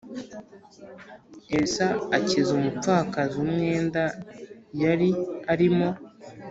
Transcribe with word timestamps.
Elisa 1.53 1.87
akiza 2.17 2.49
umupfakazi 2.59 3.35
umwenda 3.45 4.03
yari 4.81 5.09
arimo 5.53 5.89